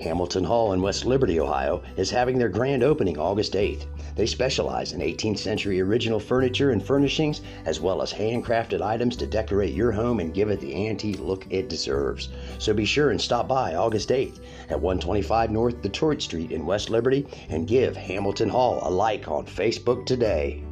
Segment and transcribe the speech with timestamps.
[0.00, 3.86] Hamilton Hall in West Liberty, Ohio, is having their grand opening August 8th.
[4.14, 9.26] They specialize in 18th century original furniture and furnishings, as well as handcrafted items to
[9.26, 12.28] decorate your home and give it the antique look it deserves.
[12.58, 14.38] So be sure and stop by August 8th
[14.70, 19.46] at 125 North Detroit Street in West Liberty and give Hamilton Hall a like on
[19.46, 20.62] Facebook today.